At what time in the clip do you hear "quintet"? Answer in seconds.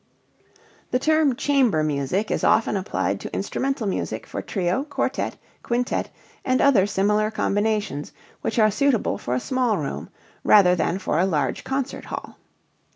5.61-6.09